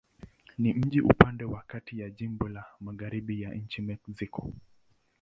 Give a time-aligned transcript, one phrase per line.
[0.57, 4.53] Ni mji upande wa kati ya jimbo na magharibi ya nchi Mexiko.